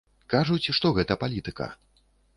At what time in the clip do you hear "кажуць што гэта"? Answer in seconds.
0.33-1.19